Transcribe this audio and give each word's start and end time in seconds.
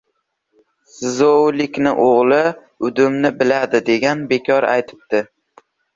—Szoulikning 1.17 1.99
o‘g‘li 2.05 2.39
udumni 2.89 3.31
biladi, 3.43 3.83
degan 3.91 4.25
bekor 4.33 4.69
aytibdi. 4.71 5.21